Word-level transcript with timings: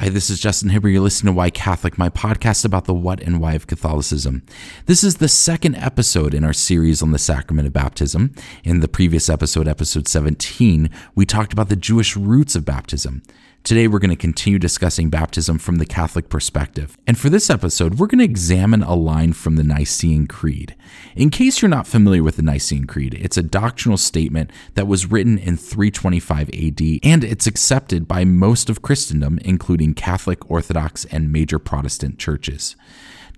Hi, 0.00 0.08
this 0.08 0.30
is 0.30 0.40
Justin 0.40 0.70
Hibbard. 0.70 0.92
You're 0.92 1.02
listening 1.02 1.34
to 1.34 1.36
Why 1.36 1.50
Catholic, 1.50 1.98
my 1.98 2.08
podcast 2.08 2.64
about 2.64 2.86
the 2.86 2.94
what 2.94 3.20
and 3.20 3.38
why 3.38 3.52
of 3.52 3.66
Catholicism. 3.66 4.42
This 4.86 5.04
is 5.04 5.16
the 5.16 5.28
second 5.28 5.74
episode 5.74 6.32
in 6.32 6.42
our 6.42 6.54
series 6.54 7.02
on 7.02 7.10
the 7.10 7.18
sacrament 7.18 7.66
of 7.66 7.74
baptism. 7.74 8.34
In 8.64 8.80
the 8.80 8.88
previous 8.88 9.28
episode, 9.28 9.68
episode 9.68 10.08
17, 10.08 10.88
we 11.14 11.26
talked 11.26 11.52
about 11.52 11.68
the 11.68 11.76
Jewish 11.76 12.16
roots 12.16 12.54
of 12.54 12.64
baptism. 12.64 13.20
Today, 13.62 13.86
we're 13.86 13.98
going 13.98 14.10
to 14.10 14.16
continue 14.16 14.58
discussing 14.58 15.10
baptism 15.10 15.58
from 15.58 15.76
the 15.76 15.84
Catholic 15.84 16.30
perspective. 16.30 16.96
And 17.06 17.18
for 17.18 17.28
this 17.28 17.50
episode, 17.50 17.98
we're 17.98 18.06
going 18.06 18.20
to 18.20 18.24
examine 18.24 18.82
a 18.82 18.94
line 18.94 19.34
from 19.34 19.56
the 19.56 19.62
Nicene 19.62 20.26
Creed. 20.26 20.74
In 21.14 21.28
case 21.28 21.60
you're 21.60 21.68
not 21.68 21.86
familiar 21.86 22.22
with 22.22 22.36
the 22.36 22.42
Nicene 22.42 22.86
Creed, 22.86 23.14
it's 23.14 23.36
a 23.36 23.42
doctrinal 23.42 23.98
statement 23.98 24.50
that 24.74 24.86
was 24.86 25.10
written 25.10 25.36
in 25.36 25.58
325 25.58 26.48
AD, 26.48 26.80
and 27.02 27.22
it's 27.22 27.46
accepted 27.46 28.08
by 28.08 28.24
most 28.24 28.70
of 28.70 28.80
Christendom, 28.80 29.38
including 29.44 29.92
Catholic, 29.92 30.50
Orthodox, 30.50 31.04
and 31.04 31.30
major 31.30 31.58
Protestant 31.58 32.18
churches. 32.18 32.76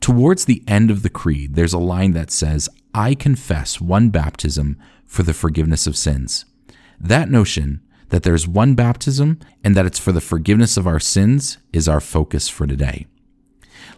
Towards 0.01 0.45
the 0.45 0.63
end 0.69 0.93
of 0.93 1.03
the 1.03 1.11
Creed, 1.11 1.57
there's 1.57 1.75
a 1.75 1.79
line 1.79 2.13
that 2.13 2.31
says, 2.31 2.69
I 2.95 3.17
confess 3.17 3.81
one 3.81 4.11
baptism 4.11 4.79
for 5.05 5.25
the 5.25 5.35
forgiveness 5.35 5.89
of 5.89 5.97
sins. 5.97 6.45
That 7.01 7.29
notion 7.29 7.81
that 8.13 8.25
there's 8.25 8.47
one 8.47 8.75
baptism 8.75 9.41
and 9.65 9.75
that 9.75 9.87
it's 9.87 9.99
for 9.99 10.13
the 10.13 10.21
forgiveness 10.21 10.77
of 10.77 10.87
our 10.87 11.01
sins 11.01 11.57
is 11.73 11.89
our 11.89 12.01
focus 12.01 12.47
for 12.47 12.67
today. 12.67 13.07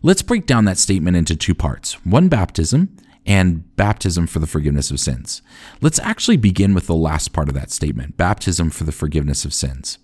Let's 0.05 0.23
break 0.23 0.47
down 0.47 0.67
that 0.67 0.79
statement 0.79 1.17
into 1.17 1.35
two 1.35 1.55
parts 1.55 1.95
one 2.07 2.29
baptism 2.29 2.97
and 3.27 3.75
baptism 3.75 4.29
for 4.29 4.39
the 4.39 4.47
forgiveness 4.47 4.93
of 4.93 5.01
sins. 5.01 5.43
Let's 5.81 5.99
actually 5.99 6.37
begin 6.37 6.75
with 6.75 6.87
the 6.87 6.95
last 6.95 7.33
part 7.33 7.49
of 7.49 7.57
that 7.57 7.73
statement 7.73 8.17
baptism 8.17 8.71
for 8.71 8.85
the 8.85 8.93
forgiveness 8.93 9.45
of 9.45 9.53
sins. 9.53 9.99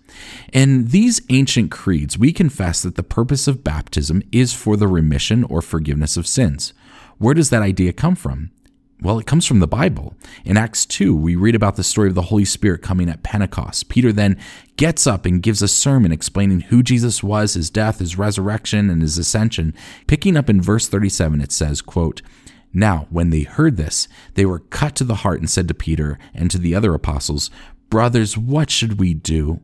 In 0.51 0.89
these 0.89 1.21
ancient 1.29 1.71
creeds, 1.71 2.17
we 2.17 2.33
confess 2.33 2.81
that 2.81 2.95
the 2.95 3.03
purpose 3.03 3.47
of 3.47 3.63
baptism 3.63 4.23
is 4.33 4.53
for 4.53 4.75
the 4.75 4.89
remission 4.89 5.45
or 5.45 5.61
forgiveness 5.61 6.17
of 6.17 6.27
sins. 6.27 6.73
Where 7.17 7.33
does 7.33 7.49
that 7.51 7.61
idea 7.61 7.93
come 7.93 8.15
from? 8.15 8.51
Well, 9.03 9.17
it 9.17 9.25
comes 9.25 9.47
from 9.47 9.61
the 9.61 9.67
Bible. 9.67 10.13
In 10.45 10.57
Acts 10.57 10.85
2, 10.85 11.15
we 11.15 11.35
read 11.35 11.55
about 11.55 11.75
the 11.75 11.83
story 11.83 12.07
of 12.07 12.13
the 12.13 12.21
Holy 12.21 12.45
Spirit 12.45 12.83
coming 12.83 13.09
at 13.09 13.23
Pentecost. 13.23 13.89
Peter 13.89 14.13
then 14.13 14.37
gets 14.77 15.07
up 15.07 15.25
and 15.25 15.41
gives 15.41 15.63
a 15.63 15.67
sermon 15.67 16.11
explaining 16.11 16.61
who 16.61 16.83
Jesus 16.83 17.23
was, 17.23 17.55
his 17.55 17.71
death, 17.71 17.97
his 17.97 18.19
resurrection, 18.19 18.91
and 18.91 19.01
his 19.01 19.17
ascension. 19.17 19.73
Picking 20.05 20.37
up 20.37 20.51
in 20.51 20.61
verse 20.61 20.87
37, 20.87 21.41
it 21.41 21.51
says, 21.51 21.81
quote, 21.81 22.21
Now, 22.73 23.07
when 23.09 23.31
they 23.31 23.41
heard 23.41 23.75
this, 23.75 24.07
they 24.35 24.45
were 24.45 24.59
cut 24.59 24.95
to 24.97 25.03
the 25.03 25.15
heart 25.15 25.39
and 25.39 25.49
said 25.49 25.67
to 25.69 25.73
Peter 25.73 26.19
and 26.35 26.51
to 26.51 26.59
the 26.59 26.75
other 26.75 26.93
apostles, 26.93 27.49
Brothers, 27.89 28.37
what 28.37 28.69
should 28.69 28.99
we 28.99 29.15
do? 29.15 29.61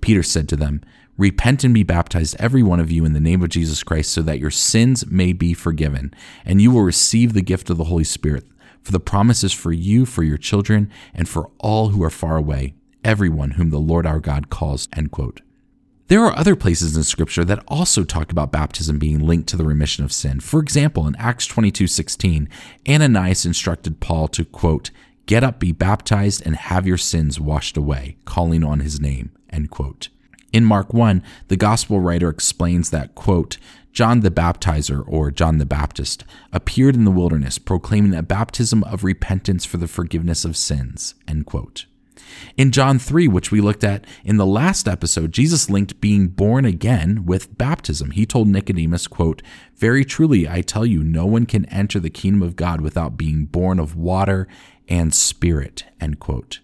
Peter 0.00 0.24
said 0.24 0.48
to 0.48 0.56
them, 0.56 0.82
Repent 1.16 1.62
and 1.62 1.72
be 1.72 1.84
baptized, 1.84 2.34
every 2.40 2.64
one 2.64 2.80
of 2.80 2.90
you, 2.90 3.04
in 3.04 3.12
the 3.12 3.20
name 3.20 3.42
of 3.42 3.50
Jesus 3.50 3.84
Christ, 3.84 4.10
so 4.10 4.22
that 4.22 4.40
your 4.40 4.50
sins 4.50 5.06
may 5.06 5.32
be 5.32 5.54
forgiven, 5.54 6.12
and 6.44 6.60
you 6.60 6.72
will 6.72 6.82
receive 6.82 7.32
the 7.32 7.42
gift 7.42 7.70
of 7.70 7.76
the 7.76 7.84
Holy 7.84 8.02
Spirit. 8.02 8.44
For 8.82 8.92
the 8.92 9.00
promise 9.00 9.44
is 9.44 9.52
for 9.52 9.72
you, 9.72 10.06
for 10.06 10.22
your 10.22 10.38
children, 10.38 10.90
and 11.14 11.28
for 11.28 11.50
all 11.58 11.88
who 11.88 12.02
are 12.02 12.10
far 12.10 12.36
away, 12.36 12.74
everyone 13.04 13.52
whom 13.52 13.70
the 13.70 13.78
Lord 13.78 14.06
our 14.06 14.20
God 14.20 14.50
calls. 14.50 14.88
End 14.94 15.10
quote. 15.10 15.40
There 16.08 16.24
are 16.24 16.36
other 16.36 16.56
places 16.56 16.96
in 16.96 17.04
Scripture 17.04 17.44
that 17.44 17.64
also 17.66 18.04
talk 18.04 18.30
about 18.30 18.52
baptism 18.52 18.98
being 18.98 19.26
linked 19.26 19.48
to 19.48 19.56
the 19.56 19.64
remission 19.64 20.04
of 20.04 20.12
sin. 20.12 20.40
For 20.40 20.60
example, 20.60 21.06
in 21.06 21.16
Acts 21.16 21.46
22 21.46 21.86
16, 21.86 22.48
Ananias 22.88 23.46
instructed 23.46 24.00
Paul 24.00 24.28
to, 24.28 24.44
quote, 24.44 24.90
Get 25.24 25.44
up, 25.44 25.58
be 25.58 25.72
baptized, 25.72 26.42
and 26.44 26.56
have 26.56 26.86
your 26.86 26.98
sins 26.98 27.40
washed 27.40 27.76
away, 27.76 28.16
calling 28.24 28.64
on 28.64 28.80
his 28.80 29.00
name. 29.00 29.30
End 29.48 29.70
quote. 29.70 30.08
In 30.52 30.66
Mark 30.66 30.92
1, 30.92 31.22
the 31.48 31.56
gospel 31.56 32.00
writer 32.00 32.28
explains 32.28 32.90
that, 32.90 33.14
quote, 33.14 33.56
John 33.92 34.20
the 34.20 34.30
Baptizer, 34.30 35.04
or 35.06 35.30
John 35.30 35.58
the 35.58 35.66
Baptist, 35.66 36.24
appeared 36.52 36.94
in 36.94 37.04
the 37.04 37.10
wilderness 37.10 37.58
proclaiming 37.58 38.14
a 38.14 38.22
baptism 38.22 38.82
of 38.84 39.04
repentance 39.04 39.64
for 39.64 39.76
the 39.76 39.88
forgiveness 39.88 40.44
of 40.44 40.56
sins. 40.56 41.14
In 42.56 42.70
John 42.70 42.98
3, 42.98 43.28
which 43.28 43.50
we 43.50 43.60
looked 43.60 43.84
at 43.84 44.06
in 44.24 44.36
the 44.38 44.46
last 44.46 44.88
episode, 44.88 45.32
Jesus 45.32 45.68
linked 45.68 46.00
being 46.00 46.28
born 46.28 46.64
again 46.64 47.24
with 47.26 47.56
baptism. 47.58 48.12
He 48.12 48.24
told 48.24 48.48
Nicodemus, 48.48 49.06
quote, 49.06 49.42
Very 49.76 50.04
truly, 50.04 50.48
I 50.48 50.62
tell 50.62 50.86
you, 50.86 51.02
no 51.02 51.26
one 51.26 51.44
can 51.44 51.66
enter 51.66 52.00
the 52.00 52.10
kingdom 52.10 52.42
of 52.42 52.56
God 52.56 52.80
without 52.80 53.18
being 53.18 53.44
born 53.44 53.78
of 53.78 53.96
water 53.96 54.48
and 54.88 55.14
spirit, 55.14 55.84
end 56.00 56.20
quote. 56.20 56.60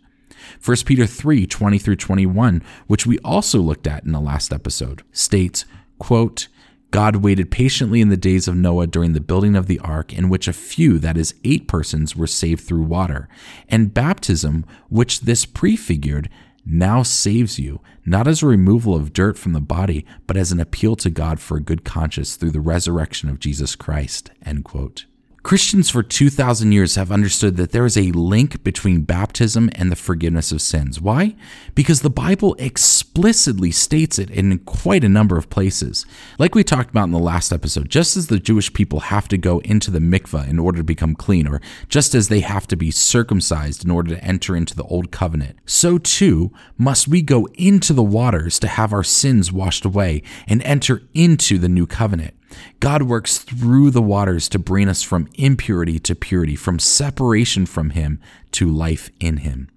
1 0.64 0.76
Peter 0.86 1.06
3, 1.06 1.47
20 1.47 1.78
through 1.78 1.97
21, 1.97 2.62
which 2.86 3.06
we 3.06 3.19
also 3.19 3.60
looked 3.60 3.86
at 3.86 4.04
in 4.04 4.12
the 4.12 4.20
last 4.20 4.52
episode, 4.52 5.02
states, 5.12 5.64
quote, 5.98 6.48
God 6.91 7.16
waited 7.16 7.50
patiently 7.50 8.00
in 8.00 8.09
the 8.09 8.16
days 8.16 8.49
of 8.49 8.56
Noah 8.56 8.87
during 8.87 9.12
the 9.12 9.21
building 9.21 9.54
of 9.54 9.66
the 9.66 9.78
ark, 9.81 10.12
in 10.12 10.28
which 10.28 10.49
a 10.49 10.53
few, 10.53 10.99
that 10.99 11.19
is, 11.19 11.34
eight 11.44 11.69
persons, 11.69 12.16
were 12.16 12.26
saved 12.26 12.65
through 12.65 12.82
water. 12.82 13.28
And 13.69 13.93
baptism, 13.93 14.65
which 14.88 15.21
this 15.21 15.44
prefigured, 15.44 16.31
now 16.65 17.03
saves 17.03 17.59
you, 17.59 17.81
not 18.04 18.26
as 18.26 18.43
a 18.43 18.47
removal 18.47 18.94
of 18.94 19.12
dirt 19.12 19.38
from 19.38 19.53
the 19.53 19.60
body, 19.60 20.06
but 20.26 20.37
as 20.37 20.53
an 20.53 20.60
appeal 20.60 20.97
to 20.97 21.10
God 21.10 21.41
for 21.41 21.56
a 21.56 21.62
good 21.62 21.84
conscience 21.84 22.37
through 22.37 22.53
the 22.53 22.60
resurrection 22.60 23.28
of 23.28 23.38
Jesus 23.38 23.76
Christ. 23.76 24.31
End 24.44 24.65
quote. 24.65 25.05
Christians 25.44 25.88
for 25.88 26.03
2,000 26.03 26.72
years 26.72 26.97
have 26.97 27.12
understood 27.12 27.56
that 27.56 27.71
there 27.71 27.87
is 27.87 27.97
a 27.97 28.12
link 28.12 28.62
between 28.65 29.03
baptism 29.03 29.71
and 29.75 29.91
the 29.91 29.97
forgiveness 29.97 30.53
of 30.53 30.60
sins. 30.60 31.00
Why? 31.00 31.37
Because 31.75 32.03
the 32.03 32.10
Bible 32.10 32.54
explicitly 32.59 33.71
states 33.71 34.19
it 34.19 34.31
in 34.31 34.59
quite 34.59 35.04
a 35.04 35.09
number 35.09 35.38
of 35.38 35.49
places. 35.49 36.04
Like 36.38 36.54
we 36.54 36.65
talked 36.65 36.91
about 36.91 37.04
in 37.04 37.12
the 37.12 37.19
last 37.19 37.53
episode, 37.53 37.88
just 37.88 38.16
as 38.16 38.26
the 38.26 38.41
Jewish 38.41 38.72
people 38.72 39.00
have 39.00 39.28
to 39.28 39.38
go 39.38 39.60
into 39.60 39.91
the 39.91 40.00
mikvah 40.00 40.49
in 40.49 40.59
order 40.59 40.78
to 40.78 40.84
become 40.84 41.15
clean, 41.15 41.47
or 41.47 41.62
just 41.88 42.15
as 42.15 42.28
they 42.28 42.41
have 42.41 42.66
to 42.66 42.76
be 42.76 42.91
circumcised 42.91 43.84
in 43.84 43.91
order 43.91 44.15
to 44.15 44.25
enter 44.25 44.56
into 44.56 44.75
the 44.75 44.84
old 44.84 45.12
covenant, 45.12 45.59
so 45.65 45.99
too 45.99 46.53
must 46.76 47.09
we 47.09 47.22
go 47.22 47.47
into 47.55 47.93
the 47.93 48.03
waters 48.03 48.59
to 48.59 48.69
have 48.69 48.93
our 48.93 49.05
sins 49.05 49.53
washed 49.53 49.84
away 49.84 50.22
and 50.47 50.62
enter 50.65 51.03
into 51.15 51.59
the 51.59 51.69
new 51.69 51.87
covenant. 51.87 52.34
God 52.81 53.03
works 53.03 53.38
through 53.38 53.91
the 53.91 54.03
waters 54.03 54.48
to 54.50 54.59
bring 54.59 54.88
us 54.88 55.03
from 55.03 55.28
impurity 55.34 55.98
to 56.00 56.14
purity, 56.14 56.56
from 56.56 56.78
separation 56.78 57.66
from 57.66 57.91
Him 57.91 58.20
to 58.53 58.70
life 58.70 59.10
in 59.20 59.38
Him. 59.38 59.69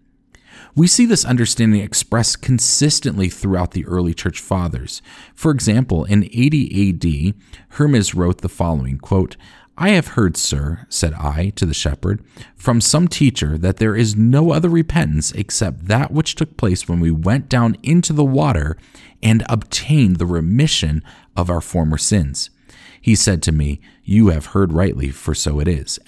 We 0.76 0.88
see 0.88 1.06
this 1.06 1.26
understanding 1.26 1.82
expressed 1.82 2.42
consistently 2.42 3.30
throughout 3.30 3.72
the 3.72 3.86
early 3.86 4.14
church 4.14 4.40
fathers. 4.40 5.02
For 5.34 5.52
example, 5.52 6.06
in 6.06 6.24
80 6.26 6.90
AD, 6.90 7.36
Hermas 7.70 8.16
wrote 8.16 8.40
the 8.40 8.50
following 8.50 8.98
quote, 8.98 9.36
I 9.78 9.90
have 9.90 10.10
heard, 10.10 10.38
sir, 10.38 10.86
said 10.90 11.14
I 11.14 11.50
to 11.56 11.66
the 11.66 11.74
shepherd, 11.74 12.24
from 12.56 12.82
some 12.82 13.08
teacher 13.08 13.58
that 13.58 13.78
there 13.78 13.96
is 13.96 14.16
no 14.16 14.52
other 14.52 14.70
repentance 14.70 15.32
except 15.32 15.88
that 15.88 16.12
which 16.12 16.36
took 16.36 16.56
place 16.56 16.88
when 16.88 17.00
we 17.00 17.10
went 17.10 17.50
down 17.50 17.76
into 17.82 18.14
the 18.14 18.24
water 18.24 18.78
and 19.24 19.44
obtained 19.50 20.18
the 20.18 20.26
remission 20.26 21.04
of 21.36 21.50
our 21.50 21.62
former 21.62 21.98
sins. 21.98 22.50
He 23.02 23.16
said 23.16 23.42
to 23.44 23.52
me, 23.52 23.82
You 24.04 24.30
have 24.30 24.48
heard 24.48 24.72
rightly, 24.72 25.10
for 25.10 25.34
so 25.34 25.60
it 25.60 25.68
is. 25.68 26.00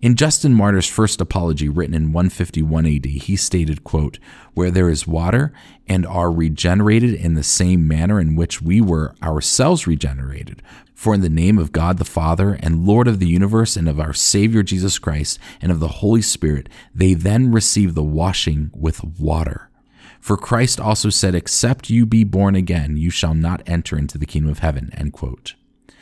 In 0.00 0.16
Justin 0.16 0.54
Martyr's 0.54 0.86
first 0.86 1.20
apology, 1.20 1.68
written 1.68 1.94
in 1.94 2.12
151 2.12 2.86
AD, 2.86 3.04
he 3.06 3.36
stated, 3.36 3.84
quote, 3.84 4.18
Where 4.52 4.70
there 4.70 4.88
is 4.88 5.06
water 5.06 5.52
and 5.88 6.06
are 6.06 6.30
regenerated 6.30 7.14
in 7.14 7.34
the 7.34 7.42
same 7.42 7.88
manner 7.88 8.20
in 8.20 8.36
which 8.36 8.62
we 8.62 8.80
were 8.80 9.14
ourselves 9.22 9.86
regenerated, 9.86 10.62
for 10.94 11.14
in 11.14 11.22
the 11.22 11.28
name 11.28 11.58
of 11.58 11.72
God 11.72 11.98
the 11.98 12.04
Father 12.04 12.58
and 12.60 12.86
Lord 12.86 13.08
of 13.08 13.18
the 13.18 13.26
universe 13.26 13.76
and 13.76 13.88
of 13.88 13.98
our 13.98 14.12
Savior 14.12 14.62
Jesus 14.62 14.98
Christ 14.98 15.38
and 15.60 15.72
of 15.72 15.80
the 15.80 15.88
Holy 15.88 16.22
Spirit, 16.22 16.68
they 16.94 17.14
then 17.14 17.50
receive 17.50 17.94
the 17.94 18.02
washing 18.02 18.70
with 18.74 19.02
water. 19.18 19.70
For 20.20 20.36
Christ 20.36 20.80
also 20.80 21.10
said, 21.10 21.34
Except 21.34 21.90
you 21.90 22.06
be 22.06 22.24
born 22.24 22.54
again, 22.54 22.96
you 22.96 23.10
shall 23.10 23.34
not 23.34 23.62
enter 23.66 23.98
into 23.98 24.16
the 24.16 24.26
kingdom 24.26 24.50
of 24.50 24.60
heaven. 24.60 24.90
End 24.94 25.12
quote. 25.12 25.54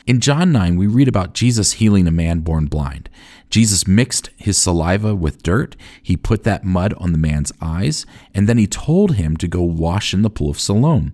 In 0.04 0.20
John 0.20 0.50
9, 0.50 0.76
we 0.76 0.88
read 0.88 1.06
about 1.06 1.32
Jesus 1.32 1.74
healing 1.74 2.08
a 2.08 2.12
man 2.12 2.40
born 2.40 2.66
blind. 2.66 3.08
Jesus 3.50 3.86
mixed 3.86 4.30
his 4.36 4.58
saliva 4.58 5.14
with 5.14 5.44
dirt, 5.44 5.76
he 6.02 6.16
put 6.16 6.42
that 6.42 6.64
mud 6.64 6.92
on 6.94 7.12
the 7.12 7.18
man's 7.18 7.52
eyes, 7.60 8.04
and 8.34 8.48
then 8.48 8.58
he 8.58 8.66
told 8.66 9.14
him 9.14 9.36
to 9.36 9.46
go 9.46 9.62
wash 9.62 10.12
in 10.12 10.22
the 10.22 10.30
pool 10.30 10.50
of 10.50 10.58
Siloam. 10.58 11.12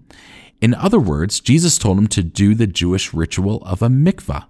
In 0.60 0.72
other 0.72 0.98
words, 0.98 1.40
Jesus 1.40 1.76
told 1.76 1.98
him 1.98 2.06
to 2.08 2.22
do 2.22 2.54
the 2.54 2.66
Jewish 2.66 3.12
ritual 3.12 3.62
of 3.64 3.82
a 3.82 3.88
mikvah. 3.88 4.46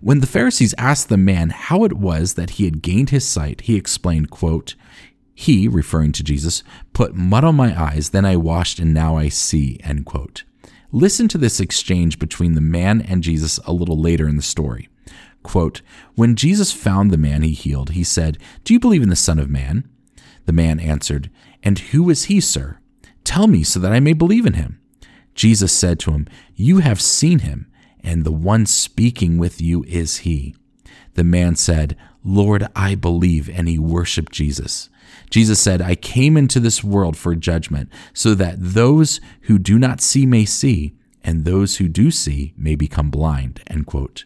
When 0.00 0.20
the 0.20 0.26
Pharisees 0.26 0.74
asked 0.78 1.08
the 1.08 1.16
man 1.16 1.50
how 1.50 1.84
it 1.84 1.94
was 1.94 2.34
that 2.34 2.50
he 2.50 2.66
had 2.66 2.82
gained 2.82 3.10
his 3.10 3.26
sight, 3.26 3.62
he 3.62 3.74
explained, 3.74 4.30
quote, 4.30 4.76
He, 5.34 5.66
referring 5.66 6.12
to 6.12 6.22
Jesus, 6.22 6.62
put 6.92 7.14
mud 7.14 7.42
on 7.44 7.56
my 7.56 7.78
eyes, 7.78 8.10
then 8.10 8.24
I 8.24 8.36
washed, 8.36 8.78
and 8.78 8.94
now 8.94 9.16
I 9.16 9.28
see. 9.30 9.80
End 9.82 10.06
quote. 10.06 10.44
Listen 10.92 11.28
to 11.28 11.38
this 11.38 11.60
exchange 11.60 12.18
between 12.18 12.54
the 12.54 12.60
man 12.60 13.00
and 13.00 13.22
Jesus 13.22 13.58
a 13.64 13.72
little 13.72 13.98
later 13.98 14.28
in 14.28 14.36
the 14.36 14.42
story. 14.42 14.88
Quote, 15.42 15.82
when 16.16 16.36
Jesus 16.36 16.72
found 16.72 17.10
the 17.10 17.16
man 17.16 17.42
he 17.42 17.52
healed, 17.52 17.90
he 17.90 18.04
said, 18.04 18.38
Do 18.64 18.74
you 18.74 18.80
believe 18.80 19.02
in 19.02 19.08
the 19.08 19.16
Son 19.16 19.38
of 19.38 19.48
Man? 19.48 19.88
The 20.46 20.52
man 20.52 20.80
answered, 20.80 21.30
And 21.62 21.78
who 21.78 22.10
is 22.10 22.24
he, 22.24 22.40
sir? 22.40 22.78
Tell 23.24 23.46
me 23.46 23.62
so 23.62 23.78
that 23.80 23.92
I 23.92 24.00
may 24.00 24.12
believe 24.12 24.46
in 24.46 24.54
him. 24.54 24.80
Jesus 25.34 25.72
said 25.72 25.98
to 26.00 26.10
him, 26.10 26.26
You 26.56 26.78
have 26.78 27.00
seen 27.00 27.40
him, 27.40 27.70
and 28.02 28.24
the 28.24 28.32
one 28.32 28.66
speaking 28.66 29.38
with 29.38 29.60
you 29.60 29.84
is 29.84 30.18
he. 30.18 30.54
The 31.14 31.24
man 31.24 31.56
said, 31.56 31.96
Lord, 32.24 32.66
I 32.74 32.94
believe, 32.94 33.48
and 33.48 33.68
he 33.68 33.78
worshiped 33.78 34.32
Jesus. 34.32 34.90
Jesus 35.30 35.60
said, 35.60 35.80
I 35.80 35.94
came 35.94 36.36
into 36.36 36.60
this 36.60 36.82
world 36.82 37.16
for 37.16 37.34
judgment, 37.34 37.88
so 38.12 38.34
that 38.34 38.56
those 38.58 39.20
who 39.42 39.58
do 39.58 39.78
not 39.78 40.00
see 40.00 40.26
may 40.26 40.44
see, 40.44 40.94
and 41.22 41.44
those 41.44 41.76
who 41.76 41.88
do 41.88 42.10
see 42.10 42.54
may 42.56 42.74
become 42.74 43.10
blind. 43.10 43.62
End 43.66 43.86
quote. 43.86 44.24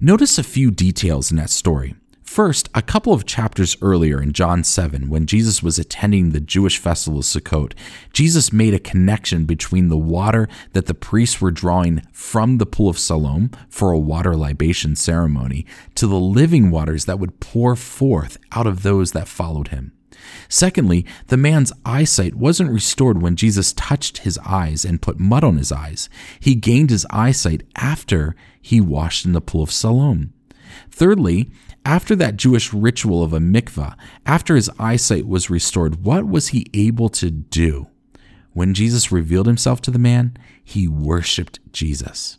Notice 0.00 0.38
a 0.38 0.42
few 0.42 0.70
details 0.70 1.30
in 1.30 1.36
that 1.36 1.50
story. 1.50 1.94
First, 2.24 2.68
a 2.74 2.82
couple 2.82 3.12
of 3.12 3.26
chapters 3.26 3.76
earlier 3.80 4.20
in 4.20 4.32
John 4.32 4.64
7, 4.64 5.08
when 5.08 5.26
Jesus 5.26 5.62
was 5.62 5.78
attending 5.78 6.30
the 6.30 6.40
Jewish 6.40 6.78
festival 6.78 7.20
of 7.20 7.26
Sukkot, 7.26 7.74
Jesus 8.12 8.52
made 8.52 8.74
a 8.74 8.80
connection 8.80 9.44
between 9.44 9.88
the 9.88 9.96
water 9.96 10.48
that 10.72 10.86
the 10.86 10.94
priests 10.94 11.40
were 11.40 11.52
drawing 11.52 12.02
from 12.12 12.58
the 12.58 12.66
pool 12.66 12.88
of 12.88 12.98
Siloam 12.98 13.50
for 13.68 13.92
a 13.92 13.98
water 13.98 14.34
libation 14.34 14.96
ceremony 14.96 15.64
to 15.94 16.08
the 16.08 16.18
living 16.18 16.72
waters 16.72 17.04
that 17.04 17.20
would 17.20 17.38
pour 17.38 17.76
forth 17.76 18.36
out 18.50 18.66
of 18.66 18.82
those 18.82 19.12
that 19.12 19.28
followed 19.28 19.68
him. 19.68 19.92
Secondly, 20.48 21.04
the 21.28 21.36
man's 21.36 21.72
eyesight 21.84 22.34
wasn't 22.34 22.70
restored 22.70 23.20
when 23.20 23.36
Jesus 23.36 23.72
touched 23.72 24.18
his 24.18 24.38
eyes 24.44 24.84
and 24.84 25.02
put 25.02 25.18
mud 25.18 25.44
on 25.44 25.56
his 25.56 25.72
eyes. 25.72 26.08
He 26.40 26.54
gained 26.54 26.90
his 26.90 27.06
eyesight 27.10 27.62
after 27.76 28.34
he 28.60 28.80
washed 28.80 29.24
in 29.24 29.32
the 29.32 29.40
pool 29.40 29.62
of 29.62 29.70
Siloam. 29.70 30.32
Thirdly, 30.90 31.50
after 31.84 32.16
that 32.16 32.36
Jewish 32.36 32.72
ritual 32.72 33.22
of 33.22 33.32
a 33.32 33.38
mikvah, 33.38 33.96
after 34.24 34.56
his 34.56 34.70
eyesight 34.78 35.26
was 35.26 35.50
restored, 35.50 36.04
what 36.04 36.26
was 36.26 36.48
he 36.48 36.66
able 36.72 37.08
to 37.10 37.30
do? 37.30 37.88
When 38.52 38.72
Jesus 38.72 39.12
revealed 39.12 39.46
himself 39.46 39.82
to 39.82 39.90
the 39.90 39.98
man, 39.98 40.36
he 40.62 40.88
worshiped 40.88 41.60
Jesus. 41.72 42.38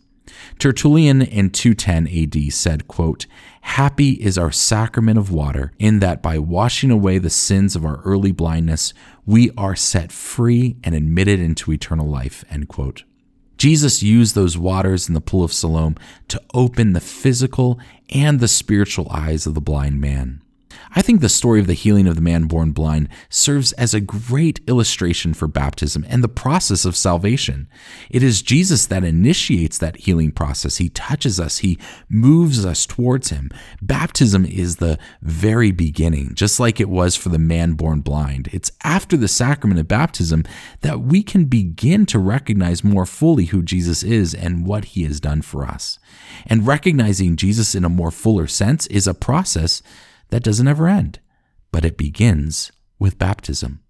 Tertullian 0.60 1.22
in 1.22 1.50
210 1.50 2.08
AD 2.08 2.54
said, 2.54 2.88
quote, 2.88 3.26
Happy 3.62 4.12
is 4.12 4.38
our 4.38 4.52
sacrament 4.52 5.18
of 5.18 5.32
water, 5.32 5.72
in 5.80 6.00
that 6.00 6.22
by 6.22 6.38
washing 6.38 6.92
away 6.92 7.18
the 7.18 7.30
sins 7.30 7.76
of 7.76 7.84
our 7.86 8.02
early 8.02 8.32
blindness, 8.32 8.94
we 9.26 9.52
are 9.58 9.76
set 9.76 10.12
free 10.12 10.78
and 10.84 10.94
admitted 10.94 11.40
into 11.40 11.72
eternal 11.72 12.08
life. 12.08 12.46
End 12.50 12.68
quote. 12.68 13.04
Jesus 13.58 14.04
used 14.04 14.36
those 14.36 14.58
waters 14.58 15.08
in 15.08 15.14
the 15.14 15.22
pool 15.22 15.44
of 15.44 15.54
Siloam 15.54 15.96
to 16.28 16.42
open 16.54 16.94
the 16.94 17.00
physical 17.00 17.80
and 18.14 18.40
the 18.40 18.48
spiritual 18.48 19.08
eyes 19.10 19.48
of 19.48 19.54
the 19.54 19.62
blind 19.62 20.00
man. 20.02 20.42
I 20.92 21.02
think 21.02 21.22
the 21.22 21.30
story 21.30 21.60
of 21.60 21.68
the 21.68 21.74
healing 21.74 22.08
of 22.08 22.16
the 22.16 22.22
man 22.22 22.46
born 22.46 22.72
blind 22.72 23.10
serves 23.30 23.72
as 23.74 23.94
a 23.94 24.02
great 24.02 24.60
illustration 24.68 25.34
for 25.34 25.48
baptism 25.48 26.06
and 26.08 26.24
the 26.24 26.28
process 26.28 26.86
of 26.86 26.96
salvation. 26.96 27.68
It 28.10 28.24
is 28.24 28.42
Jesus 28.42 28.86
that 28.88 29.04
initiates 29.04 29.78
that 29.78 29.98
healing 29.98 30.32
process. 30.32 30.78
He 30.78 30.90
touches 30.90 31.40
us, 31.40 31.60
He 31.60 31.80
moves 32.10 32.66
us 32.66 32.86
towards 32.86 33.30
Him. 33.30 33.50
Baptism 33.82 34.46
is 34.46 34.78
the 34.78 34.98
very 35.22 35.72
beginning, 35.72 36.36
just 36.36 36.60
like 36.60 36.80
it 36.80 36.90
was 36.90 37.16
for 37.16 37.30
the 37.30 37.40
man 37.40 37.74
born 37.74 38.02
blind. 38.02 38.50
It's 38.52 38.72
after 38.84 39.18
the 39.18 39.28
sacrament 39.28 39.80
of 39.80 39.88
baptism 39.88 40.44
that 40.82 41.02
we 41.02 41.24
can 41.24 41.46
begin 41.46 42.06
to 42.08 42.20
recognize 42.20 42.84
more 42.84 43.06
fully 43.06 43.46
who 43.46 43.64
Jesus 43.64 44.04
is 44.04 44.34
and 44.34 44.66
what 44.66 44.86
He 44.86 45.04
has 45.04 45.20
done 45.20 45.42
for 45.42 45.66
us. 45.66 46.00
And 46.46 46.68
recognizing 46.68 47.36
Jesus 47.36 47.76
in 47.76 47.84
a 47.84 47.90
more 47.90 48.12
fuller 48.12 48.48
sense 48.48 48.88
is 48.88 49.08
a 49.08 49.14
process 49.14 49.82
that 50.36 50.44
doesn't 50.44 50.68
ever 50.68 50.90
end, 50.90 51.20
but 51.72 51.86
it 51.86 51.96
begins 51.96 52.70
with 53.00 53.18
baptism. 53.18 53.82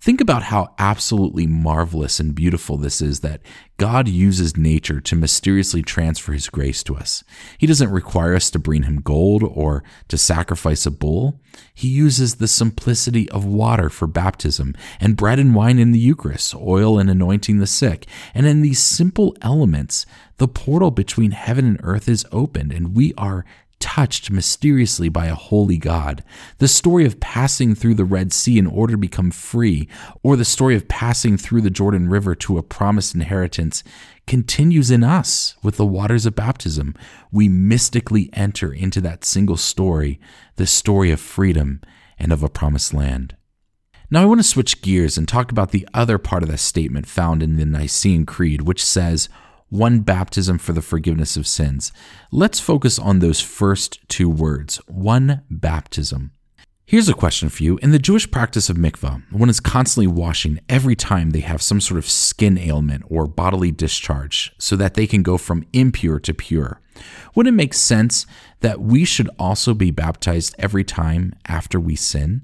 Think 0.00 0.22
about 0.22 0.44
how 0.44 0.74
absolutely 0.78 1.46
marvelous 1.46 2.18
and 2.18 2.34
beautiful 2.34 2.78
this 2.78 3.02
is 3.02 3.20
that 3.20 3.42
God 3.76 4.08
uses 4.08 4.56
nature 4.56 5.02
to 5.02 5.16
mysteriously 5.16 5.82
transfer 5.82 6.32
his 6.32 6.48
grace 6.48 6.82
to 6.84 6.96
us. 6.96 7.22
He 7.58 7.66
doesn't 7.66 7.90
require 7.90 8.34
us 8.34 8.50
to 8.52 8.58
bring 8.58 8.84
him 8.84 9.02
gold 9.02 9.42
or 9.42 9.84
to 10.08 10.16
sacrifice 10.16 10.86
a 10.86 10.90
bull. 10.90 11.38
He 11.74 11.88
uses 11.88 12.36
the 12.36 12.48
simplicity 12.48 13.28
of 13.28 13.44
water 13.44 13.90
for 13.90 14.06
baptism 14.06 14.74
and 14.98 15.14
bread 15.14 15.38
and 15.38 15.54
wine 15.54 15.78
in 15.78 15.92
the 15.92 15.98
Eucharist, 15.98 16.54
oil 16.54 16.98
and 16.98 17.10
anointing 17.10 17.58
the 17.58 17.66
sick. 17.66 18.06
And 18.32 18.46
in 18.46 18.62
these 18.62 18.78
simple 18.78 19.36
elements, 19.42 20.06
the 20.38 20.48
portal 20.48 20.90
between 20.90 21.32
heaven 21.32 21.66
and 21.66 21.80
earth 21.82 22.08
is 22.08 22.24
opened 22.32 22.72
and 22.72 22.96
we 22.96 23.12
are 23.18 23.44
touched 23.80 24.30
mysteriously 24.30 25.08
by 25.08 25.26
a 25.26 25.34
holy 25.34 25.76
God. 25.76 26.22
The 26.58 26.68
story 26.68 27.04
of 27.04 27.18
passing 27.18 27.74
through 27.74 27.94
the 27.94 28.04
Red 28.04 28.32
Sea 28.32 28.58
in 28.58 28.66
order 28.66 28.92
to 28.92 28.98
become 28.98 29.30
free, 29.30 29.88
or 30.22 30.36
the 30.36 30.44
story 30.44 30.76
of 30.76 30.86
passing 30.86 31.36
through 31.36 31.62
the 31.62 31.70
Jordan 31.70 32.08
River 32.08 32.34
to 32.36 32.58
a 32.58 32.62
promised 32.62 33.14
inheritance, 33.14 33.82
continues 34.26 34.90
in 34.90 35.02
us 35.02 35.56
with 35.62 35.76
the 35.76 35.86
waters 35.86 36.26
of 36.26 36.36
baptism. 36.36 36.94
We 37.32 37.48
mystically 37.48 38.30
enter 38.32 38.72
into 38.72 39.00
that 39.00 39.24
single 39.24 39.56
story, 39.56 40.20
the 40.56 40.66
story 40.66 41.10
of 41.10 41.20
freedom 41.20 41.80
and 42.18 42.32
of 42.32 42.42
a 42.44 42.48
promised 42.48 42.94
land. 42.94 43.34
Now, 44.12 44.22
I 44.22 44.26
want 44.26 44.40
to 44.40 44.44
switch 44.44 44.82
gears 44.82 45.16
and 45.16 45.26
talk 45.26 45.50
about 45.50 45.70
the 45.70 45.88
other 45.94 46.18
part 46.18 46.42
of 46.42 46.48
that 46.50 46.58
statement 46.58 47.06
found 47.06 47.42
in 47.42 47.56
the 47.56 47.64
Nicene 47.64 48.26
Creed, 48.26 48.62
which 48.62 48.84
says, 48.84 49.28
one 49.70 50.00
baptism 50.00 50.58
for 50.58 50.72
the 50.72 50.82
forgiveness 50.82 51.36
of 51.36 51.46
sins. 51.46 51.92
Let's 52.30 52.60
focus 52.60 52.98
on 52.98 53.20
those 53.20 53.40
first 53.40 54.06
two 54.08 54.28
words 54.28 54.76
one 54.86 55.42
baptism. 55.48 56.32
Here's 56.84 57.08
a 57.08 57.14
question 57.14 57.48
for 57.50 57.62
you. 57.62 57.78
In 57.78 57.92
the 57.92 58.00
Jewish 58.00 58.28
practice 58.28 58.68
of 58.68 58.76
mikvah, 58.76 59.22
one 59.32 59.48
is 59.48 59.60
constantly 59.60 60.08
washing 60.08 60.58
every 60.68 60.96
time 60.96 61.30
they 61.30 61.38
have 61.38 61.62
some 61.62 61.80
sort 61.80 61.98
of 61.98 62.10
skin 62.10 62.58
ailment 62.58 63.04
or 63.06 63.28
bodily 63.28 63.70
discharge 63.70 64.52
so 64.58 64.74
that 64.74 64.94
they 64.94 65.06
can 65.06 65.22
go 65.22 65.38
from 65.38 65.64
impure 65.72 66.18
to 66.18 66.34
pure. 66.34 66.80
Wouldn't 67.36 67.54
it 67.54 67.56
make 67.56 67.74
sense 67.74 68.26
that 68.58 68.80
we 68.80 69.04
should 69.04 69.30
also 69.38 69.72
be 69.72 69.92
baptized 69.92 70.56
every 70.58 70.82
time 70.82 71.32
after 71.46 71.78
we 71.78 71.94
sin? 71.94 72.42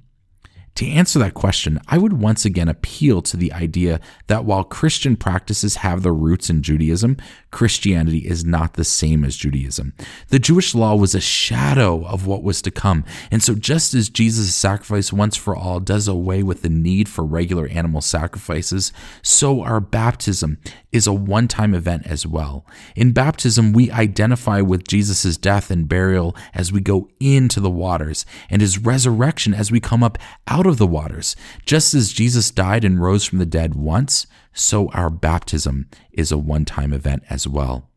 To 0.77 0.87
answer 0.87 1.19
that 1.21 1.33
question, 1.33 1.81
I 1.89 1.97
would 1.97 2.21
once 2.21 2.45
again 2.45 2.69
appeal 2.69 3.23
to 3.23 3.37
the 3.39 3.51
idea 3.51 3.99
that 4.27 4.45
while 4.45 4.63
Christian 4.63 5.17
practices 5.17 5.77
have 5.77 6.03
their 6.03 6.13
roots 6.13 6.51
in 6.51 6.63
Judaism, 6.63 7.17
Christianity 7.51 8.19
is 8.19 8.45
not 8.45 8.75
the 8.75 8.85
same 8.85 9.25
as 9.25 9.39
Judaism. 9.39 9.95
The 10.29 10.39
Jewish 10.39 10.75
law 10.75 10.95
was 10.95 11.15
a 11.15 11.21
shadow 11.21 12.05
of 12.05 12.27
what 12.27 12.43
was 12.43 12.61
to 12.61 12.71
come. 12.71 13.07
And 13.31 13.43
so, 13.43 13.55
just 13.55 13.95
as 13.95 14.11
Jesus' 14.11 14.55
sacrifice 14.55 15.15
once 15.15 15.35
for 15.35 15.57
all 15.57 15.81
does 15.81 16.07
away 16.07 16.43
with 16.43 16.61
the 16.61 16.69
need 16.69 17.09
for 17.09 17.25
regular 17.25 17.69
animal 17.69 18.03
sacrifices, 18.03 18.93
so 19.23 19.63
our 19.63 19.81
baptism 19.81 20.59
is 20.93 21.07
a 21.07 21.13
one 21.15 21.49
time 21.49 21.73
event 21.73 22.07
as 22.07 22.27
well. 22.27 22.67
In 22.95 23.13
baptism, 23.13 23.73
we 23.73 23.91
identify 23.91 24.61
with 24.61 24.87
Jesus' 24.87 25.39
death 25.39 25.71
and 25.71 25.89
burial 25.89 26.37
as 26.53 26.71
we 26.71 26.83
go 26.83 27.09
into 27.21 27.61
the 27.61 27.71
waters, 27.71 28.27
and 28.51 28.61
his 28.61 28.77
resurrection 28.77 29.55
as 29.55 29.73
we 29.73 29.81
come 29.81 30.03
up 30.03 30.19
out 30.47 30.66
out 30.67 30.71
of 30.71 30.79
the 30.79 30.87
waters. 30.87 31.37
Just 31.65 31.95
as 31.95 32.13
Jesus 32.13 32.51
died 32.51 32.85
and 32.85 33.01
rose 33.01 33.25
from 33.25 33.39
the 33.39 33.47
dead 33.47 33.77
once, 33.77 34.27
so 34.53 34.89
our 34.89 35.11
baptism 35.11 35.89
is 36.11 36.33
a 36.33 36.39
one 36.39 36.65
time 36.65 36.93
event 36.93 37.23
as 37.31 37.47
well. 37.47 37.89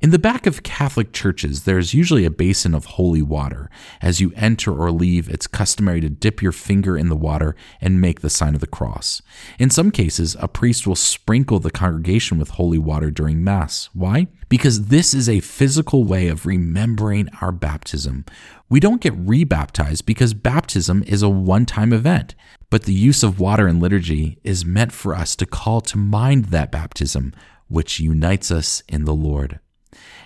In 0.00 0.10
the 0.10 0.18
back 0.18 0.46
of 0.46 0.62
Catholic 0.62 1.12
churches, 1.12 1.64
there 1.64 1.78
is 1.78 1.92
usually 1.92 2.24
a 2.24 2.30
basin 2.30 2.74
of 2.74 2.84
holy 2.84 3.22
water. 3.22 3.68
As 4.00 4.20
you 4.20 4.32
enter 4.36 4.72
or 4.72 4.92
leave, 4.92 5.28
it's 5.28 5.48
customary 5.48 6.00
to 6.00 6.08
dip 6.08 6.40
your 6.40 6.52
finger 6.52 6.96
in 6.96 7.08
the 7.08 7.16
water 7.16 7.56
and 7.80 8.00
make 8.00 8.20
the 8.20 8.30
sign 8.30 8.54
of 8.54 8.60
the 8.60 8.68
cross. 8.68 9.20
In 9.58 9.70
some 9.70 9.90
cases, 9.90 10.36
a 10.38 10.46
priest 10.46 10.86
will 10.86 10.94
sprinkle 10.94 11.58
the 11.58 11.72
congregation 11.72 12.38
with 12.38 12.50
holy 12.50 12.78
water 12.78 13.10
during 13.10 13.42
Mass. 13.42 13.88
Why? 13.92 14.28
Because 14.48 14.86
this 14.86 15.12
is 15.12 15.28
a 15.28 15.40
physical 15.40 16.04
way 16.04 16.28
of 16.28 16.46
remembering 16.46 17.28
our 17.40 17.50
baptism. 17.50 18.24
We 18.68 18.78
don't 18.78 19.00
get 19.00 19.16
rebaptized 19.16 20.06
because 20.06 20.32
baptism 20.32 21.02
is 21.04 21.22
a 21.22 21.28
one 21.28 21.66
time 21.66 21.92
event, 21.92 22.36
but 22.70 22.84
the 22.84 22.94
use 22.94 23.24
of 23.24 23.40
water 23.40 23.66
in 23.66 23.80
liturgy 23.80 24.38
is 24.44 24.64
meant 24.64 24.92
for 24.92 25.14
us 25.14 25.34
to 25.36 25.46
call 25.46 25.80
to 25.82 25.98
mind 25.98 26.46
that 26.46 26.70
baptism 26.70 27.34
which 27.68 28.00
unites 28.00 28.50
us 28.50 28.82
in 28.88 29.04
the 29.04 29.14
Lord. 29.14 29.60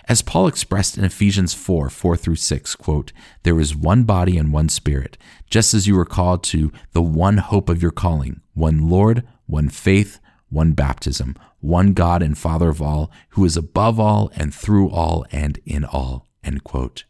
As 0.09 0.21
Paul 0.21 0.47
expressed 0.47 0.97
in 0.97 1.05
Ephesians 1.05 1.53
4 1.53 1.89
4 1.89 2.17
through 2.17 2.35
6, 2.35 2.75
quote, 2.75 3.13
There 3.43 3.59
is 3.59 3.75
one 3.75 4.03
body 4.03 4.37
and 4.37 4.51
one 4.51 4.69
spirit, 4.69 5.17
just 5.49 5.73
as 5.73 5.87
you 5.87 5.95
were 5.95 6.05
called 6.05 6.43
to 6.45 6.71
the 6.91 7.01
one 7.01 7.37
hope 7.37 7.69
of 7.69 7.81
your 7.81 7.91
calling, 7.91 8.41
one 8.53 8.89
Lord, 8.89 9.23
one 9.45 9.69
faith, 9.69 10.19
one 10.49 10.73
baptism, 10.73 11.35
one 11.61 11.93
God 11.93 12.21
and 12.21 12.37
Father 12.37 12.69
of 12.69 12.81
all, 12.81 13.11
who 13.29 13.45
is 13.45 13.55
above 13.55 13.99
all 13.99 14.29
and 14.35 14.53
through 14.53 14.89
all 14.89 15.25
and 15.31 15.59
in 15.65 15.85
all. 15.85 16.27
End 16.43 16.63
quote. 16.63 17.05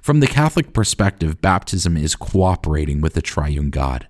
From 0.00 0.20
the 0.20 0.26
Catholic 0.26 0.72
perspective, 0.72 1.42
baptism 1.42 1.96
is 1.96 2.16
cooperating 2.16 3.02
with 3.02 3.12
the 3.12 3.22
triune 3.22 3.70
God. 3.70 4.08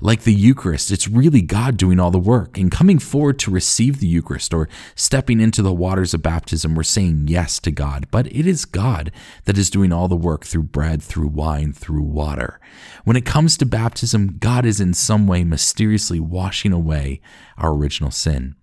Like 0.00 0.22
the 0.22 0.34
Eucharist, 0.34 0.90
it's 0.90 1.08
really 1.08 1.42
God 1.42 1.76
doing 1.76 1.98
all 1.98 2.10
the 2.10 2.18
work. 2.18 2.58
And 2.58 2.70
coming 2.70 2.98
forward 2.98 3.38
to 3.40 3.50
receive 3.50 4.00
the 4.00 4.06
Eucharist 4.06 4.52
or 4.52 4.68
stepping 4.94 5.40
into 5.40 5.62
the 5.62 5.72
waters 5.72 6.14
of 6.14 6.22
baptism, 6.22 6.74
we're 6.74 6.82
saying 6.82 7.28
yes 7.28 7.58
to 7.60 7.70
God. 7.70 8.06
But 8.10 8.26
it 8.28 8.46
is 8.46 8.64
God 8.64 9.12
that 9.44 9.58
is 9.58 9.70
doing 9.70 9.92
all 9.92 10.08
the 10.08 10.16
work 10.16 10.44
through 10.44 10.64
bread, 10.64 11.02
through 11.02 11.28
wine, 11.28 11.72
through 11.72 12.02
water. 12.02 12.60
When 13.04 13.16
it 13.16 13.24
comes 13.24 13.56
to 13.58 13.66
baptism, 13.66 14.38
God 14.38 14.64
is 14.64 14.80
in 14.80 14.94
some 14.94 15.26
way 15.26 15.44
mysteriously 15.44 16.20
washing 16.20 16.72
away 16.72 17.20
our 17.56 17.72
original 17.72 18.10
sin. 18.10 18.56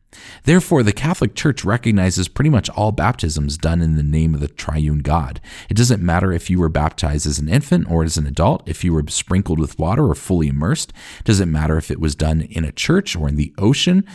Therefore, 0.44 0.84
the 0.84 0.94
Catholic 0.94 1.36
Church 1.36 1.64
recognizes 1.64 2.28
pretty 2.28 2.50
much 2.50 2.70
all 2.70 2.92
baptisms 2.92 3.58
done 3.58 3.82
in 3.82 3.96
the 3.96 4.04
name 4.04 4.34
of 4.34 4.40
the 4.40 4.48
triune 4.48 5.00
God. 5.00 5.40
It 5.70 5.78
doesn't 5.78 6.02
matter 6.02 6.32
if 6.32 6.50
you 6.50 6.60
were 6.60 6.70
baptized 6.70 7.26
as 7.26 7.40
an 7.40 7.50
infant 7.50 7.90
or 7.90 8.04
as 8.04 8.18
an 8.18 8.28
adult, 8.28 8.68
if 8.68 8.84
you 8.84 8.94
were 8.94 9.04
sprinkled 9.08 9.60
with 9.60 9.80
water 9.80 10.06
or 10.06 10.16
fully 10.16 10.48
immersed. 10.48 10.92
It 11.20 11.26
doesn't 11.26 11.52
matter 11.52 11.78
if 11.78 11.92
it 11.92 12.00
was 12.00 12.16
done 12.16 12.42
in 12.42 12.66
a 12.66 12.72
church 12.72 13.16
or 13.16 13.28
in 13.28 13.36
the 13.36 13.54
ocean. 13.58 14.06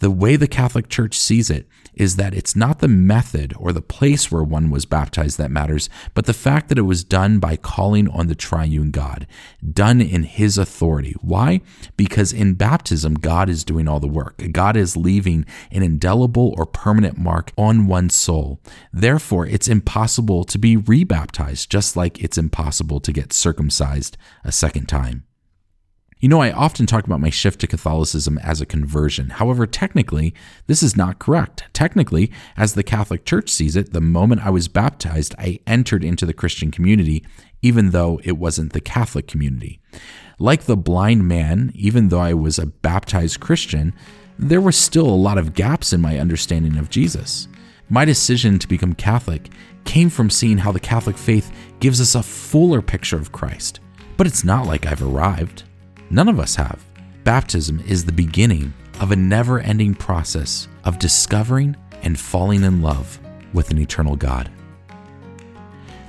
The 0.00 0.10
way 0.10 0.36
the 0.36 0.46
Catholic 0.46 0.88
Church 0.88 1.18
sees 1.18 1.50
it 1.50 1.68
is 1.94 2.14
that 2.16 2.32
it's 2.32 2.54
not 2.54 2.78
the 2.78 2.88
method 2.88 3.52
or 3.58 3.72
the 3.72 3.82
place 3.82 4.30
where 4.30 4.44
one 4.44 4.70
was 4.70 4.86
baptized 4.86 5.36
that 5.38 5.50
matters, 5.50 5.90
but 6.14 6.26
the 6.26 6.32
fact 6.32 6.68
that 6.68 6.78
it 6.78 6.82
was 6.82 7.02
done 7.02 7.40
by 7.40 7.56
calling 7.56 8.08
on 8.10 8.28
the 8.28 8.36
triune 8.36 8.92
God, 8.92 9.26
done 9.72 10.00
in 10.00 10.22
His 10.22 10.56
authority. 10.56 11.16
Why? 11.20 11.60
Because 11.96 12.32
in 12.32 12.54
baptism, 12.54 13.14
God 13.14 13.48
is 13.48 13.64
doing 13.64 13.88
all 13.88 13.98
the 13.98 14.06
work. 14.06 14.40
God 14.52 14.76
is 14.76 14.96
leaving 14.96 15.44
an 15.72 15.82
indelible 15.82 16.54
or 16.56 16.66
permanent 16.66 17.18
mark 17.18 17.52
on 17.58 17.88
one's 17.88 18.14
soul. 18.14 18.60
Therefore, 18.92 19.46
it's 19.46 19.66
impossible 19.66 20.44
to 20.44 20.58
be 20.58 20.76
rebaptized, 20.76 21.68
just 21.68 21.96
like 21.96 22.22
it's 22.22 22.38
impossible 22.38 23.00
to 23.00 23.12
get 23.12 23.32
circumcised 23.32 24.16
a 24.44 24.52
second 24.52 24.88
time. 24.88 25.24
You 26.20 26.28
know, 26.28 26.40
I 26.40 26.50
often 26.50 26.84
talk 26.86 27.04
about 27.04 27.20
my 27.20 27.30
shift 27.30 27.60
to 27.60 27.68
Catholicism 27.68 28.38
as 28.38 28.60
a 28.60 28.66
conversion. 28.66 29.30
However, 29.30 29.68
technically, 29.68 30.34
this 30.66 30.82
is 30.82 30.96
not 30.96 31.20
correct. 31.20 31.62
Technically, 31.72 32.32
as 32.56 32.74
the 32.74 32.82
Catholic 32.82 33.24
Church 33.24 33.50
sees 33.50 33.76
it, 33.76 33.92
the 33.92 34.00
moment 34.00 34.44
I 34.44 34.50
was 34.50 34.66
baptized, 34.66 35.36
I 35.38 35.60
entered 35.64 36.02
into 36.02 36.26
the 36.26 36.32
Christian 36.34 36.72
community, 36.72 37.24
even 37.62 37.90
though 37.90 38.20
it 38.24 38.36
wasn't 38.36 38.72
the 38.72 38.80
Catholic 38.80 39.28
community. 39.28 39.80
Like 40.40 40.64
the 40.64 40.76
blind 40.76 41.28
man, 41.28 41.70
even 41.76 42.08
though 42.08 42.18
I 42.18 42.34
was 42.34 42.58
a 42.58 42.66
baptized 42.66 43.38
Christian, 43.38 43.94
there 44.40 44.60
were 44.60 44.72
still 44.72 45.06
a 45.06 45.10
lot 45.10 45.38
of 45.38 45.54
gaps 45.54 45.92
in 45.92 46.00
my 46.00 46.18
understanding 46.18 46.78
of 46.78 46.90
Jesus. 46.90 47.46
My 47.90 48.04
decision 48.04 48.58
to 48.58 48.66
become 48.66 48.94
Catholic 48.94 49.50
came 49.84 50.10
from 50.10 50.30
seeing 50.30 50.58
how 50.58 50.72
the 50.72 50.80
Catholic 50.80 51.16
faith 51.16 51.52
gives 51.78 52.00
us 52.00 52.16
a 52.16 52.24
fuller 52.24 52.82
picture 52.82 53.16
of 53.16 53.30
Christ. 53.30 53.78
But 54.16 54.26
it's 54.26 54.42
not 54.42 54.66
like 54.66 54.84
I've 54.84 55.02
arrived. 55.02 55.62
None 56.10 56.28
of 56.28 56.40
us 56.40 56.56
have. 56.56 56.84
Baptism 57.24 57.80
is 57.86 58.04
the 58.04 58.12
beginning 58.12 58.72
of 59.00 59.12
a 59.12 59.16
never 59.16 59.60
ending 59.60 59.94
process 59.94 60.68
of 60.84 60.98
discovering 60.98 61.76
and 62.02 62.18
falling 62.18 62.62
in 62.62 62.80
love 62.80 63.18
with 63.52 63.70
an 63.70 63.78
eternal 63.78 64.16
God. 64.16 64.50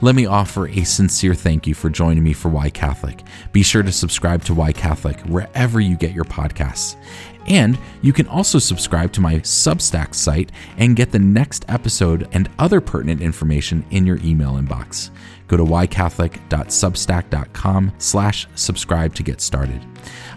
Let 0.01 0.15
me 0.15 0.25
offer 0.25 0.69
a 0.69 0.85
sincere 0.85 1.35
thank 1.35 1.67
you 1.67 1.73
for 1.73 1.89
joining 1.89 2.23
me 2.23 2.31
for 2.31 2.47
Why 2.47 2.69
Catholic. 2.69 3.21
Be 3.51 3.63
sure 3.63 3.83
to 3.83 3.91
subscribe 3.91 4.45
to 4.45 4.53
Why 4.53 4.71
Catholic 4.71 5.19
wherever 5.23 5.81
you 5.81 5.97
get 5.97 6.13
your 6.13 6.23
podcasts. 6.23 6.95
And 7.49 7.77
you 8.01 8.13
can 8.13 8.27
also 8.27 8.59
subscribe 8.59 9.11
to 9.13 9.21
my 9.21 9.37
Substack 9.37 10.13
site 10.13 10.51
and 10.77 10.95
get 10.95 11.11
the 11.11 11.17
next 11.19 11.65
episode 11.67 12.29
and 12.31 12.47
other 12.59 12.79
pertinent 12.79 13.21
information 13.21 13.83
in 13.89 14.05
your 14.05 14.19
email 14.23 14.53
inbox. 14.53 15.09
Go 15.47 15.57
to 15.57 15.65
whycatholic.substack.com 15.65 17.93
slash 17.97 18.47
subscribe 18.53 19.15
to 19.15 19.23
get 19.23 19.41
started. 19.41 19.83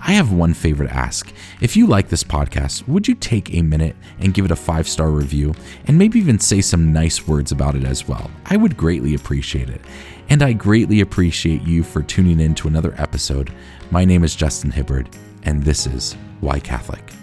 I 0.04 0.12
have 0.12 0.32
one 0.32 0.54
favor 0.54 0.84
to 0.84 0.92
ask. 0.92 1.32
If 1.60 1.76
you 1.76 1.86
like 1.86 2.08
this 2.08 2.24
podcast, 2.24 2.88
would 2.88 3.06
you 3.06 3.14
take 3.14 3.54
a 3.54 3.62
minute 3.62 3.94
and 4.18 4.32
give 4.32 4.46
it 4.46 4.50
a 4.50 4.56
five 4.56 4.88
star 4.88 5.10
review 5.10 5.54
and 5.86 5.98
maybe 5.98 6.18
even 6.18 6.40
say 6.40 6.62
some 6.62 6.94
nice 6.94 7.28
words 7.28 7.52
about 7.52 7.76
it 7.76 7.84
as 7.84 8.08
well? 8.08 8.30
I 8.46 8.56
would 8.56 8.74
greatly 8.76 9.14
appreciate 9.14 9.68
it. 9.68 9.82
And 10.30 10.42
I 10.42 10.54
greatly 10.54 11.02
appreciate 11.02 11.60
you 11.62 11.82
for 11.82 12.02
tuning 12.02 12.40
in 12.40 12.54
to 12.56 12.68
another 12.68 12.94
episode. 12.96 13.52
My 13.90 14.06
name 14.06 14.24
is 14.24 14.34
Justin 14.34 14.70
Hibbard, 14.70 15.08
and 15.44 15.62
this 15.62 15.86
is 15.86 16.14
Why 16.40 16.60
Catholic. 16.60 17.21